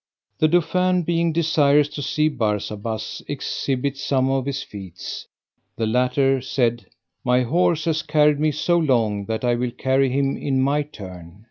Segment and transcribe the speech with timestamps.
[0.39, 5.27] The dauphin being desirous to see Barsabas exhibit some of his feats,
[5.75, 6.87] the latter said,
[7.23, 11.39] "My horse has carried me so long that I will carry him in my turn."